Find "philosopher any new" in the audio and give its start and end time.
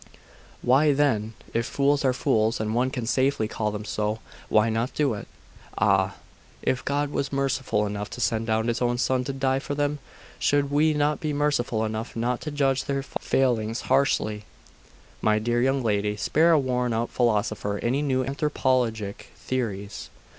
17.11-18.23